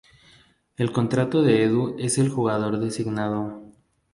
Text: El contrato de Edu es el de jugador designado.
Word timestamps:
El 0.77 0.91
contrato 0.91 1.43
de 1.43 1.61
Edu 1.63 1.95
es 1.99 2.17
el 2.17 2.29
de 2.29 2.31
jugador 2.31 2.79
designado. 2.79 3.61